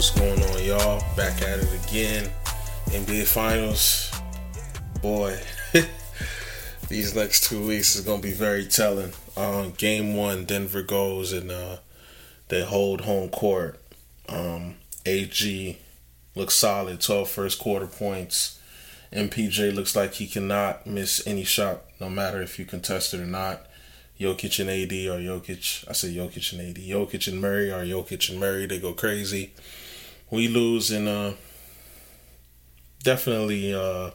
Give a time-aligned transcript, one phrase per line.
[0.00, 1.04] what's going on, y'all?
[1.14, 2.26] Back at it again.
[2.86, 4.10] NBA Finals.
[5.02, 5.38] Boy,
[6.88, 9.12] these next two weeks is gonna be very telling.
[9.36, 11.76] Um, game one, Denver goes and uh,
[12.48, 13.78] they hold home court.
[14.26, 15.78] Um, AG
[16.34, 18.58] looks solid, 12 first quarter points.
[19.12, 23.26] MPJ looks like he cannot miss any shot, no matter if you contest it or
[23.26, 23.66] not.
[24.18, 28.30] Jokic and AD or Jokic, I say Jokic and AD, Jokic and Murray or Jokic
[28.30, 29.52] and Murray, they go crazy.
[30.30, 31.34] We lose in a
[33.02, 34.10] definitely uh,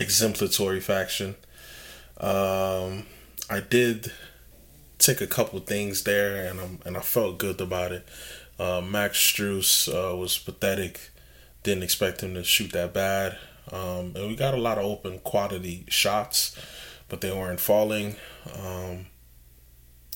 [0.00, 1.36] exemplary faction.
[2.18, 3.04] Um,
[3.50, 4.12] I did
[4.98, 8.08] take a couple things there, and i and I felt good about it.
[8.58, 11.10] Uh, Max Strus uh, was pathetic.
[11.62, 13.38] Didn't expect him to shoot that bad.
[13.70, 16.56] Um, and we got a lot of open quality shots,
[17.08, 18.16] but they weren't falling.
[18.58, 19.06] Um,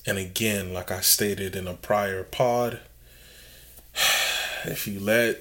[0.07, 2.81] and again, like I stated in a prior pod,
[4.67, 5.41] if you let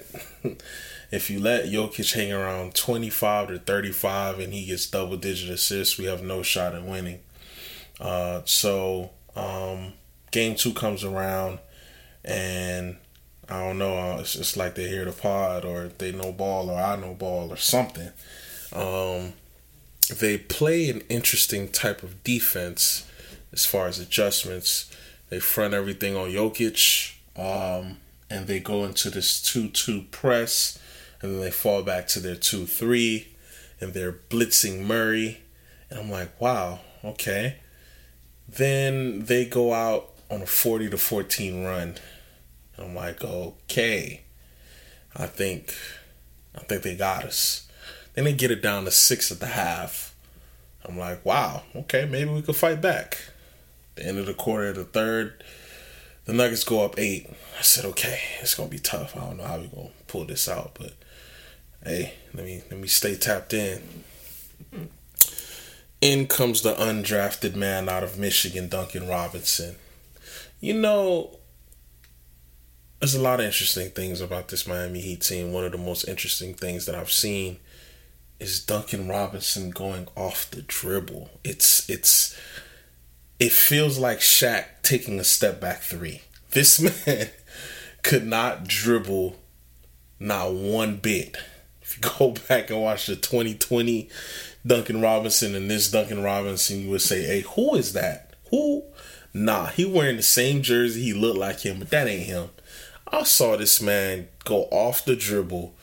[1.12, 5.98] if you let Jokic hang around 25 to 35 and he gets double digit assists,
[5.98, 7.20] we have no shot at winning.
[8.00, 9.94] Uh, so um,
[10.32, 11.60] game two comes around
[12.24, 12.98] and
[13.52, 13.98] I don't know.
[13.98, 17.14] Uh, it's just like they hear the pod, or they know ball, or I know
[17.14, 18.12] ball, or something.
[18.72, 19.34] Um,
[20.20, 23.06] they play an interesting type of defense
[23.52, 24.90] as far as adjustments.
[25.30, 27.98] They front everything on Jokic, um,
[28.32, 30.80] and they go into this two-two press,
[31.22, 33.28] and then they fall back to their two-three,
[33.80, 35.42] and they're blitzing Murray,
[35.90, 37.58] and I'm like, wow, okay.
[38.48, 41.96] Then they go out on a 40 to 14 run
[42.82, 44.22] I'm like, okay.
[45.16, 45.76] I think
[46.56, 47.68] I think they got us.
[48.14, 50.16] Then they get it down to six at the half.
[50.84, 53.20] I'm like, wow, okay, maybe we could fight back.
[53.96, 55.44] The end of the quarter, the third,
[56.32, 57.30] the Nuggets go up eight.
[57.60, 59.18] I said, okay, it's gonna be tough.
[59.18, 60.94] I don't know how we're gonna pull this out, but
[61.84, 63.82] hey, let me let me stay tapped in.
[66.00, 69.76] In comes the undrafted man out of Michigan, Duncan Robinson.
[70.62, 71.38] You know,
[73.02, 75.52] there's a lot of interesting things about this Miami Heat team.
[75.52, 77.58] One of the most interesting things that I've seen
[78.40, 81.30] is Duncan Robinson going off the dribble.
[81.44, 82.40] It's it's
[83.42, 86.22] it feels like Shaq taking a step back three.
[86.52, 87.30] This man
[88.04, 89.36] could not dribble
[90.20, 91.36] not one bit.
[91.82, 94.10] If you go back and watch the 2020
[94.66, 98.36] Duncan Robinson and this Duncan Robinson, you would say, "Hey, who is that?
[98.52, 98.84] Who?"
[99.34, 101.02] Nah, he wearing the same jersey.
[101.02, 102.50] He looked like him, but that ain't him.
[103.08, 105.74] I saw this man go off the dribble,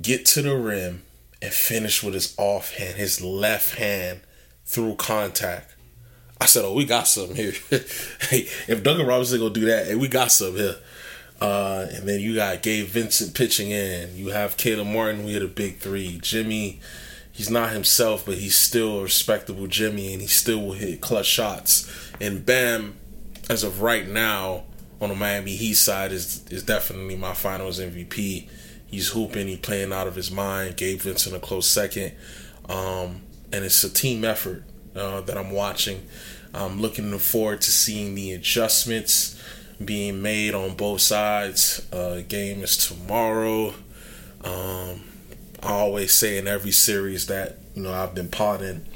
[0.00, 1.02] get to the rim,
[1.40, 4.22] and finish with his offhand, his left hand
[4.64, 5.76] through contact.
[6.42, 9.94] I said, "Oh, we got something here." hey, if Duncan Robinson gonna do that, hey,
[9.94, 10.76] we got something here.
[11.40, 14.16] Uh, and then you got Gabe Vincent pitching in.
[14.16, 15.24] You have Caleb Martin.
[15.24, 16.18] We had a big three.
[16.20, 16.80] Jimmy,
[17.30, 21.26] he's not himself, but he's still a respectable Jimmy, and he still will hit clutch
[21.26, 21.88] shots.
[22.20, 22.96] And Bam,
[23.48, 24.64] as of right now,
[25.00, 28.48] on the Miami Heat side is is definitely my Finals MVP.
[28.86, 30.76] He's hooping, he's playing out of his mind.
[30.76, 32.14] Gabe Vincent a close second,
[32.68, 33.20] um,
[33.52, 34.64] and it's a team effort
[34.96, 36.06] uh, that I'm watching.
[36.54, 39.40] I'm looking forward to seeing the adjustments
[39.82, 41.86] being made on both sides.
[41.92, 43.74] Uh, game is tomorrow.
[44.44, 45.04] Um,
[45.62, 48.86] I always say in every series that you know I've been potting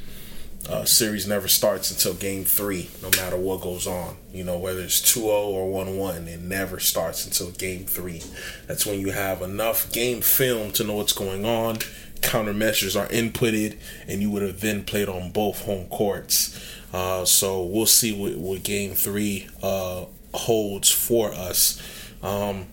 [0.69, 4.17] uh, series never starts until game three, no matter what goes on.
[4.33, 8.23] You know, whether it's 2 0 or 1 1, it never starts until game three.
[8.67, 11.79] That's when you have enough game film to know what's going on,
[12.21, 16.59] countermeasures are inputted, and you would have then played on both home courts.
[16.93, 20.05] Uh, so we'll see what, what game three uh,
[20.35, 21.81] holds for us.
[22.23, 22.67] Um,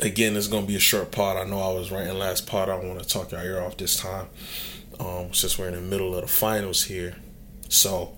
[0.00, 1.36] again, it's going to be a short pod.
[1.36, 2.68] I know I was writing last pod.
[2.68, 4.28] I want to talk your ear off this time
[4.98, 7.16] um, since we're in the middle of the finals here.
[7.68, 8.16] So,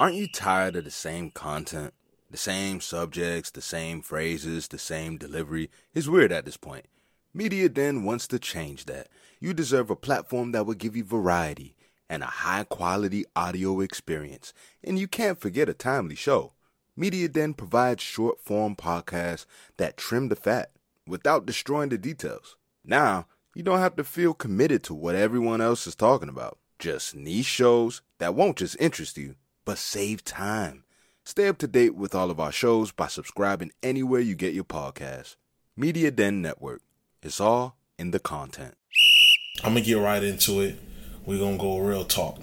[0.00, 1.94] aren't you tired of the same content,
[2.30, 5.70] the same subjects, the same phrases, the same delivery?
[5.94, 6.86] It's weird at this point.
[7.38, 9.06] Media Den wants to change that.
[9.38, 11.76] You deserve a platform that will give you variety,
[12.10, 14.52] and a high quality audio experience.
[14.82, 16.54] And you can't forget a timely show.
[16.96, 19.46] Media Den provides short form podcasts
[19.76, 20.72] that trim the fat
[21.06, 22.56] without destroying the details.
[22.84, 26.58] Now, you don't have to feel committed to what everyone else is talking about.
[26.80, 30.82] Just niche shows that won't just interest you, but save time.
[31.24, 34.64] Stay up to date with all of our shows by subscribing anywhere you get your
[34.64, 35.36] podcasts.
[35.76, 36.82] Media Den Network.
[37.22, 38.74] It's all in the content.
[39.64, 40.78] I'm gonna get right into it.
[41.26, 42.40] We're gonna go real talk.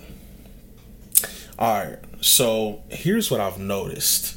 [1.57, 4.35] Alright, so here's what I've noticed.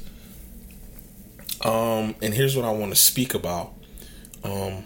[1.65, 3.73] Um, and here's what I want to speak about.
[4.45, 4.85] Um,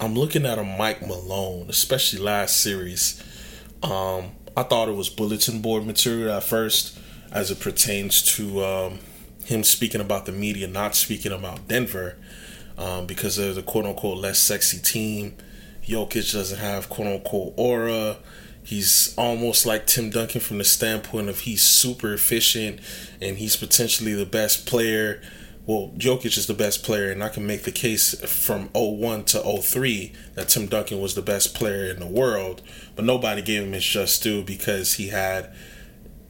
[0.00, 3.22] I'm looking at a Mike Malone, especially last series.
[3.84, 6.98] Um, I thought it was bulletin board material at first,
[7.30, 8.98] as it pertains to um,
[9.44, 12.16] him speaking about the media, not speaking about Denver,
[12.78, 15.36] um, because they're the quote unquote less sexy team.
[15.86, 18.16] Jokic doesn't have quote unquote aura.
[18.62, 22.80] He's almost like Tim Duncan from the standpoint of he's super efficient
[23.20, 25.20] and he's potentially the best player
[25.66, 29.60] well, Jokic is the best player, and I can make the case from 01 to
[29.62, 32.60] 03 that Tim Duncan was the best player in the world,
[32.94, 35.54] but nobody gave him his just due because he had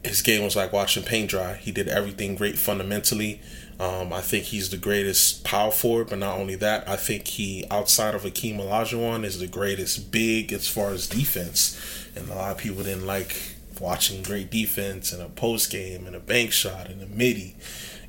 [0.05, 1.55] his game was like watching paint dry.
[1.55, 3.41] He did everything great fundamentally.
[3.79, 7.65] Um, I think he's the greatest power forward, but not only that, I think he,
[7.69, 11.77] outside of Akeem Olajuwon, is the greatest big as far as defense.
[12.15, 13.35] And a lot of people didn't like
[13.79, 17.57] watching great defense and a post game and a bank shot and a midi,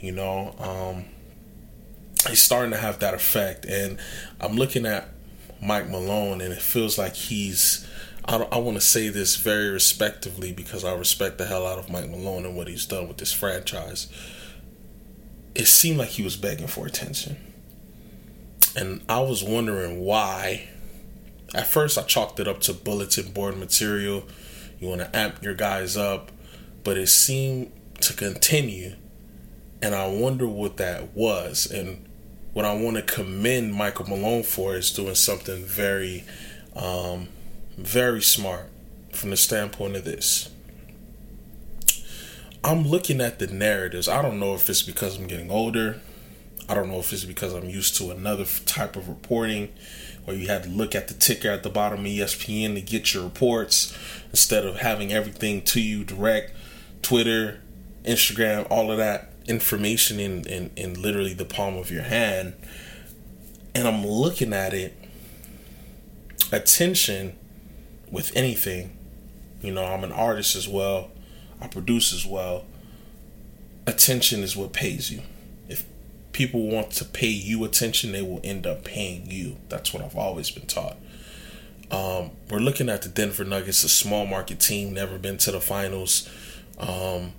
[0.00, 0.54] you know.
[0.60, 1.06] Um,
[2.28, 3.64] he's starting to have that effect.
[3.64, 3.98] And
[4.40, 5.08] I'm looking at
[5.60, 7.86] Mike Malone, and it feels like he's.
[8.24, 11.88] I, I want to say this very respectively because I respect the hell out of
[11.90, 14.08] Mike Malone and what he's done with this franchise.
[15.56, 17.38] It seemed like he was begging for attention.
[18.76, 20.68] And I was wondering why.
[21.54, 24.24] At first, I chalked it up to bulletin board material.
[24.78, 26.30] You want to amp your guys up.
[26.84, 27.72] But it seemed
[28.02, 28.96] to continue.
[29.80, 31.64] And I wonder what that was.
[31.64, 32.06] And
[32.52, 36.24] what I want to commend Michael Malone for is doing something very,
[36.74, 37.28] um,
[37.78, 38.68] very smart
[39.10, 40.50] from the standpoint of this.
[42.66, 44.08] I'm looking at the narratives.
[44.08, 46.00] I don't know if it's because I'm getting older.
[46.68, 49.72] I don't know if it's because I'm used to another type of reporting
[50.24, 53.14] where you had to look at the ticker at the bottom of ESPN to get
[53.14, 53.96] your reports
[54.30, 56.52] instead of having everything to you direct.
[57.02, 57.60] Twitter,
[58.04, 62.54] Instagram, all of that information in, in, in literally the palm of your hand
[63.76, 64.96] and I'm looking at it
[66.50, 67.36] attention
[68.10, 68.96] with anything
[69.62, 71.12] you know I'm an artist as well
[71.60, 72.64] I produce as well
[73.86, 75.22] attention is what pays you
[75.68, 75.84] if
[76.32, 80.16] people want to pay you attention they will end up paying you that's what I've
[80.16, 80.96] always been taught
[81.90, 85.60] um, we're looking at the Denver Nuggets a small market team never been to the
[85.60, 86.28] finals
[86.78, 87.32] um,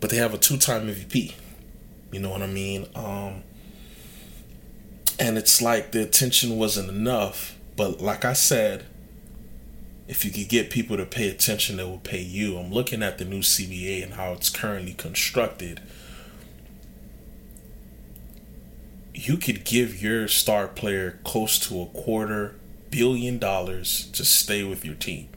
[0.00, 1.34] but they have a two-time MVP
[2.12, 2.86] you know what I mean?
[2.94, 3.42] Um,
[5.18, 7.58] and it's like the attention wasn't enough.
[7.76, 8.86] But like I said,
[10.08, 12.58] if you could get people to pay attention, they will pay you.
[12.58, 15.80] I'm looking at the new CBA and how it's currently constructed.
[19.12, 22.54] You could give your star player close to a quarter
[22.90, 25.28] billion dollars to stay with your team.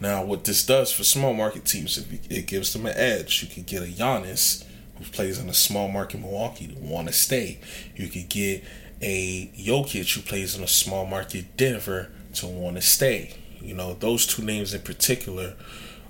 [0.00, 1.96] Now, what this does for small market teams,
[2.28, 3.42] it gives them an edge.
[3.42, 4.64] You could get a Giannis
[4.98, 7.60] who plays in a small market Milwaukee to want to stay.
[7.94, 8.62] You could get
[9.00, 13.34] a Jokic who plays in a small market Denver to want to stay.
[13.66, 15.54] You know, those two names in particular,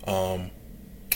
[0.06, 0.50] um,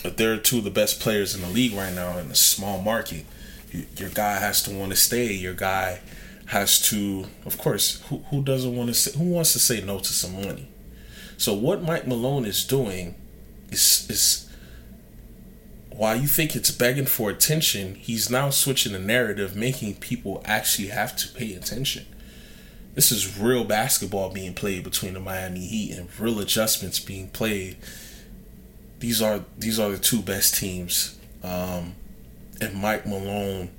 [0.03, 3.25] they're two of the best players in the league right now in a small market.
[3.71, 5.31] You, your guy has to want to stay.
[5.33, 5.99] Your guy
[6.47, 9.99] has to, of course, who, who doesn't want to say, who wants to say no
[9.99, 10.67] to some money?
[11.37, 13.15] So what Mike Malone is doing
[13.69, 14.49] is is
[15.89, 20.87] while you think it's begging for attention, he's now switching the narrative, making people actually
[20.87, 22.05] have to pay attention.
[22.93, 27.77] This is real basketball being played between the Miami Heat and real adjustments being played.
[28.99, 31.17] These are these are the two best teams.
[31.43, 31.95] Um,
[32.59, 33.69] and Mike Malone,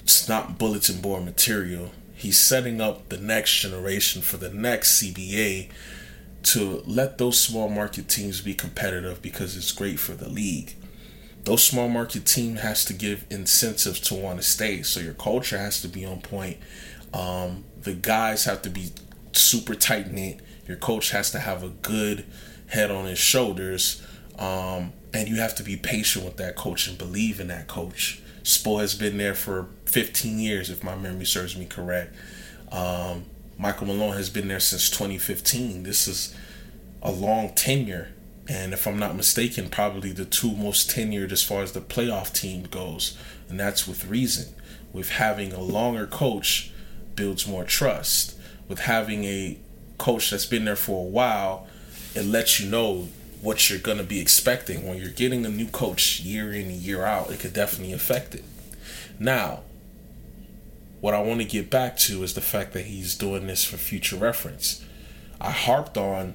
[0.00, 1.92] it's not bulletin board material.
[2.14, 5.68] He's setting up the next generation for the next CBA
[6.44, 10.74] to let those small market teams be competitive because it's great for the league
[11.48, 14.82] those small market team has to give incentives to want to stay.
[14.82, 16.58] So your culture has to be on point.
[17.12, 18.90] Um, the guys have to be
[19.32, 20.40] super tight knit.
[20.66, 22.26] Your coach has to have a good
[22.68, 24.02] head on his shoulders.
[24.38, 28.20] Um, and you have to be patient with that coach and believe in that coach.
[28.42, 32.14] Spo has been there for 15 years, if my memory serves me correct.
[32.70, 33.24] Um,
[33.58, 35.82] Michael Malone has been there since 2015.
[35.82, 36.34] This is
[37.02, 38.08] a long tenure
[38.48, 42.32] and if I'm not mistaken, probably the two most tenured as far as the playoff
[42.32, 43.16] team goes,
[43.48, 44.54] and that's with reason.
[44.90, 46.72] With having a longer coach
[47.18, 48.38] builds more trust.
[48.68, 49.58] With having a
[49.98, 51.66] coach that's been there for a while,
[52.14, 53.08] it lets you know
[53.42, 54.86] what you're going to be expecting.
[54.86, 58.34] When you're getting a new coach year in and year out, it could definitely affect
[58.34, 58.44] it.
[59.18, 59.60] Now,
[61.00, 63.76] what I want to get back to is the fact that he's doing this for
[63.76, 64.84] future reference.
[65.40, 66.34] I harped on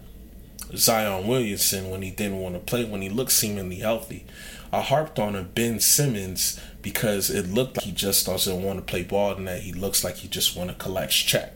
[0.76, 4.26] Zion Williamson when he didn't want to play, when he looked seemingly healthy.
[4.72, 8.86] I harped on a Ben Simmons because it looked like he just doesn't want to
[8.86, 11.54] play ball and that he looks like he just want to collect check.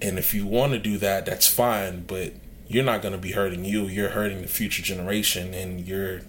[0.00, 2.34] And if you want to do that, that's fine, but
[2.68, 3.86] you're not going to be hurting you.
[3.86, 6.20] You're hurting the future generation and you're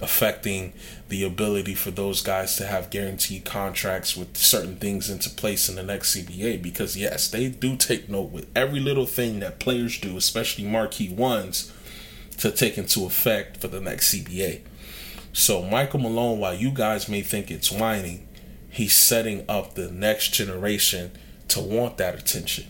[0.00, 0.72] affecting
[1.08, 5.76] the ability for those guys to have guaranteed contracts with certain things into place in
[5.76, 9.98] the next CBA because yes, they do take note with every little thing that players
[9.98, 11.72] do, especially marquee ones,
[12.38, 14.60] to take into effect for the next CBA.
[15.32, 18.26] So Michael Malone, while you guys may think it's whining,
[18.70, 21.12] he's setting up the next generation
[21.48, 22.66] to want that attention.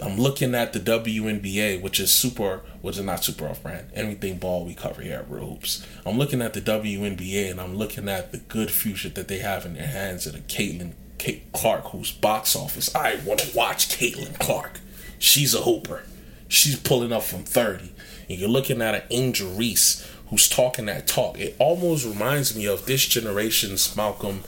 [0.00, 3.90] I'm looking at the WNBA, which is super, which is not super off brand.
[3.94, 5.84] Anything ball we cover here at Real Hoops.
[6.06, 9.66] I'm looking at the WNBA and I'm looking at the good future that they have
[9.66, 12.94] in their hands and a Caitlin Kate Clark, whose box office.
[12.94, 14.78] I want to watch Caitlin Clark.
[15.18, 16.04] She's a hooper.
[16.46, 17.90] She's pulling up from 30.
[18.28, 21.38] And you're looking at an Angel Reese who's talking that talk.
[21.38, 24.44] It almost reminds me of this generation's Malcolm,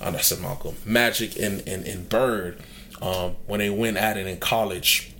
[0.00, 2.60] uh, I said Malcolm, Magic and, and, and Bird
[3.00, 5.12] um, when they went at it in college,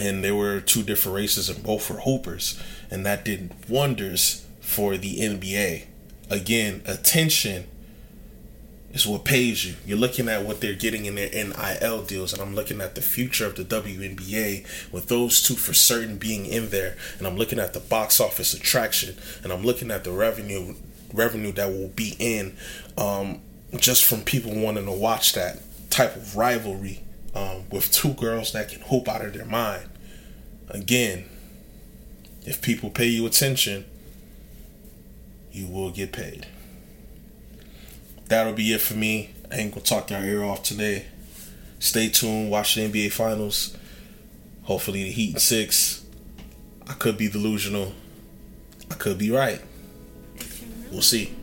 [0.00, 2.60] and there were two different races, and both were hoopers,
[2.90, 5.84] and that did wonders for the NBA.
[6.30, 7.66] Again, attention
[8.94, 9.74] is what pays you.
[9.84, 13.02] You're looking at what they're getting in their NIL deals, and I'm looking at the
[13.02, 17.58] future of the WNBA with those two for certain being in there, and I'm looking
[17.58, 20.76] at the box office attraction, and I'm looking at the revenue
[21.12, 22.56] revenue that will be in
[22.98, 23.40] um,
[23.76, 25.60] just from people wanting to watch that
[25.90, 27.02] type of rivalry
[27.34, 29.88] um, with two girls that can hoop out of their mind.
[30.70, 31.28] Again,
[32.46, 33.84] if people pay you attention,
[35.52, 36.46] you will get paid.
[38.26, 39.34] That'll be it for me.
[39.50, 41.06] I ain't gonna talk your ear off today.
[41.78, 43.76] Stay tuned, watch the NBA Finals.
[44.62, 46.04] Hopefully, the Heat six.
[46.88, 47.92] I could be delusional.
[48.90, 49.60] I could be right.
[50.90, 51.34] We'll see.